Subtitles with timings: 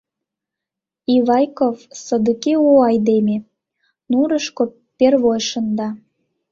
[1.15, 3.37] Ивайков содыки у айдеме—
[4.11, 4.63] нурышко
[4.97, 5.89] первой шында.